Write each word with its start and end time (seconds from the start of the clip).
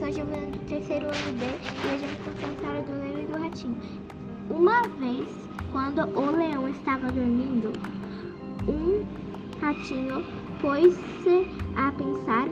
sou 0.00 0.10
Giovana 0.10 0.46
do 0.46 0.58
terceiro 0.60 1.04
ano 1.04 1.38
B 1.38 1.44
e 1.44 1.94
hoje 1.94 2.04
eu 2.06 2.24
vou 2.24 2.48
contar 2.48 2.74
a 2.74 2.80
do 2.80 2.92
leão 3.02 3.20
e 3.20 3.26
do 3.26 3.38
ratinho. 3.38 3.76
Uma 4.48 4.88
vez, 4.98 5.28
quando 5.72 6.00
o 6.18 6.30
leão 6.30 6.66
estava 6.70 7.12
dormindo, 7.12 7.70
um 8.66 9.04
ratinho 9.60 10.24
pôs-se 10.62 11.46
a 11.76 11.92
pensar 11.92 12.48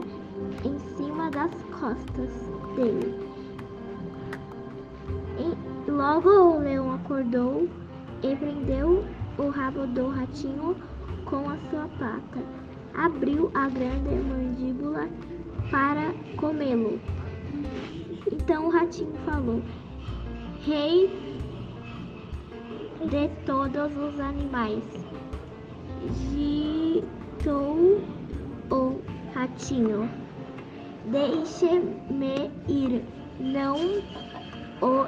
em 0.63 0.77
cima 0.95 1.31
das 1.31 1.51
costas 1.79 2.31
dele. 2.75 3.15
E 5.39 5.89
logo 5.89 6.29
o 6.29 6.59
leão 6.59 6.93
acordou 6.93 7.67
e 8.21 8.35
prendeu 8.35 9.03
o 9.39 9.49
rabo 9.49 9.87
do 9.87 10.07
ratinho 10.09 10.75
com 11.25 11.49
a 11.49 11.57
sua 11.71 11.87
pata. 11.97 12.43
Abriu 12.93 13.49
a 13.55 13.67
grande 13.69 14.15
mandíbula 14.29 15.09
para 15.71 16.13
comê-lo. 16.37 16.99
Então 18.31 18.67
o 18.67 18.69
ratinho 18.69 19.13
falou: 19.25 19.61
Rei 20.65 21.09
de 23.09 23.29
todos 23.45 23.95
os 23.95 24.19
animais, 24.19 24.83
gritou 26.31 28.01
o 28.69 29.01
ratinho. 29.33 30.09
Deixe-me 31.05 32.51
ir, 32.67 33.03
não 33.39 33.77
o 34.81 35.05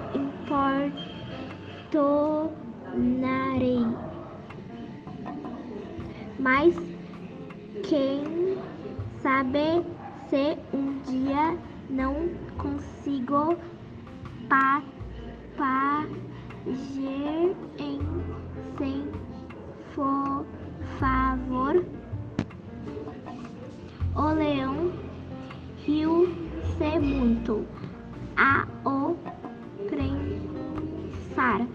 importunarei. 1.93 3.85
Mas 6.39 6.75
quem 7.83 8.57
sabe 9.21 9.83
se 10.29 10.57
um 10.73 10.99
dia 11.01 11.57
não 11.91 12.29
consigo 12.57 13.57
pa 14.47 14.81
pager 15.57 17.55
em 17.77 17.99
sem 18.77 19.03
for 19.93 20.45
favor. 20.99 21.85
O 24.15 24.33
leão 24.33 24.91
riu-se 25.85 26.99
muito 26.99 27.65
a 28.37 28.65
o 28.85 29.15
pensar 29.89 31.67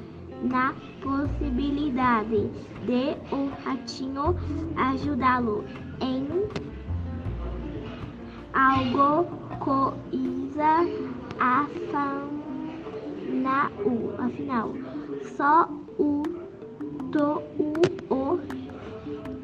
na 0.42 0.74
possibilidade 1.02 2.50
de 2.86 3.16
o 3.34 3.50
ratinho 3.64 4.36
ajudá-lo 4.76 5.64
em 6.00 6.26
algo 8.52 9.45
coisa 9.66 10.86
afinal, 11.40 12.28
afinal 14.16 14.72
só 15.36 15.68
o 15.98 16.22
do 17.10 17.42
o 18.08 18.38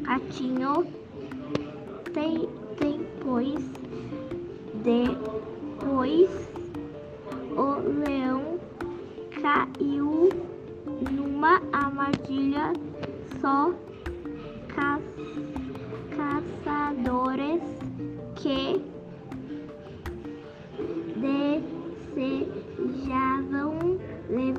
ratinho 0.05 0.87
tem 2.15 2.49
depois 2.79 3.65
depois 4.85 6.31
o 7.57 7.67
leão 7.99 8.61
caiu 9.43 10.29
numa 11.11 11.61
armadilha 11.73 12.73
só 13.41 13.73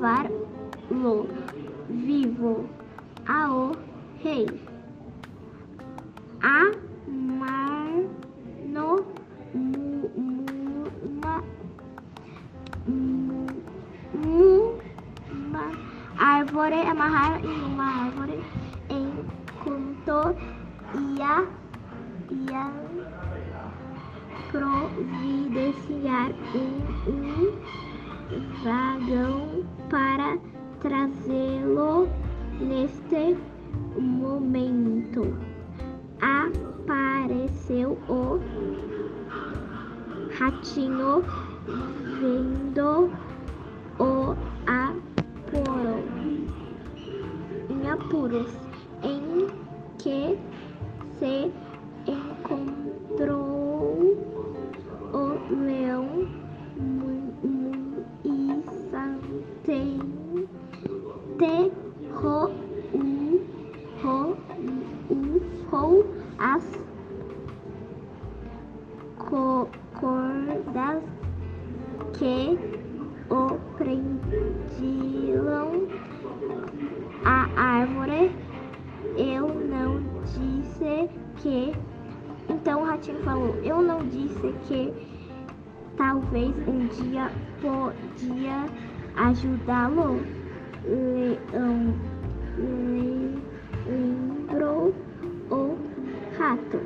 levar-lo 0.04 1.26
vivo 1.88 2.68
ao 3.26 3.72
rei. 4.22 4.46
A 6.42 6.70
no 8.66 9.06
uma, 11.14 11.42
árvore 16.18 16.80
amarrar 16.82 17.42
em 17.42 17.64
uma 17.64 18.04
árvore 18.04 18.44
enquanto 18.90 20.36
ia 21.16 21.46
ia 22.30 22.70
providenciar 24.52 26.30
um, 26.54 27.10
um 27.10 27.93
ratinho 40.44 41.24
vendo 42.20 43.10
o 43.98 44.36
apuro. 44.66 46.04
Em 47.70 47.90
apuros. 47.90 48.50
Em 49.02 49.48
que 49.98 50.38
se 51.18 51.50
encontrou 52.06 53.56
o 55.12 55.24
leão 55.64 56.28
e 58.24 58.62
terrou 61.36 62.52
ro, 65.70 66.06
as 66.38 66.64
que 72.14 72.58
o 73.30 73.58
prendiam 73.76 74.28
à 77.24 77.48
árvore. 77.56 78.32
Eu 79.16 79.48
não 79.48 80.02
disse 80.24 81.08
que 81.36 81.72
então 82.48 82.82
o 82.82 82.84
ratinho 82.84 83.22
falou: 83.22 83.54
Eu 83.62 83.80
não 83.80 84.06
disse 84.08 84.52
que 84.66 84.92
talvez 85.96 86.52
um 86.66 86.86
dia 86.88 87.30
podia 87.60 88.66
ajudá-lo? 89.16 90.20
Leão 90.84 91.94
lembrou 93.86 94.94
o 95.50 95.76
rato. 96.36 96.80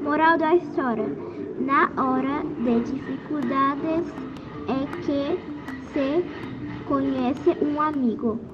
Moral 0.00 0.38
da 0.38 0.54
história: 0.54 1.33
Na 1.58 1.88
hora 1.96 2.42
de 2.60 2.80
dificuldades 2.80 4.06
é 4.66 4.86
que 5.02 5.38
se 5.92 6.24
conhece 6.84 7.50
um 7.62 7.80
amigo. 7.80 8.53